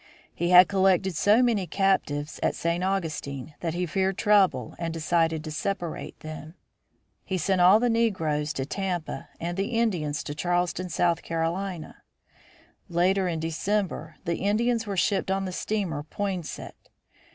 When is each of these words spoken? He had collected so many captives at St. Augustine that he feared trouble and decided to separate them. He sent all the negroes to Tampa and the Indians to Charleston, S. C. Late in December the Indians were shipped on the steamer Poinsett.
He 0.33 0.49
had 0.49 0.67
collected 0.67 1.15
so 1.15 1.43
many 1.43 1.67
captives 1.67 2.39
at 2.41 2.55
St. 2.55 2.83
Augustine 2.83 3.53
that 3.59 3.75
he 3.75 3.85
feared 3.85 4.17
trouble 4.17 4.73
and 4.79 4.91
decided 4.91 5.43
to 5.43 5.51
separate 5.51 6.19
them. 6.21 6.55
He 7.23 7.37
sent 7.37 7.61
all 7.61 7.79
the 7.79 7.87
negroes 7.87 8.51
to 8.53 8.65
Tampa 8.65 9.29
and 9.39 9.57
the 9.57 9.77
Indians 9.77 10.23
to 10.23 10.33
Charleston, 10.33 10.87
S. 10.87 10.95
C. 10.95 11.83
Late 12.89 13.17
in 13.19 13.39
December 13.39 14.15
the 14.25 14.37
Indians 14.37 14.87
were 14.87 14.97
shipped 14.97 15.29
on 15.29 15.45
the 15.45 15.51
steamer 15.51 16.01
Poinsett. 16.01 16.89